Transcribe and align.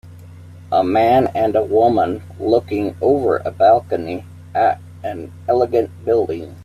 A 0.71 0.83
man 0.83 1.27
and 1.35 1.55
a 1.55 1.61
woman 1.63 2.23
looking 2.39 2.97
over 3.03 3.37
a 3.37 3.51
balcony 3.51 4.25
at 4.55 4.81
an 5.03 5.31
elegant 5.47 5.91
building 6.03 6.55